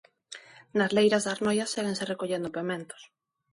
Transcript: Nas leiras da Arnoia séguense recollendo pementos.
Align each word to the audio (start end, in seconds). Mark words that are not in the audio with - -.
Nas 0.77 0.93
leiras 0.95 1.23
da 1.23 1.31
Arnoia 1.35 1.71
séguense 1.73 2.09
recollendo 2.11 2.53
pementos. 2.57 3.01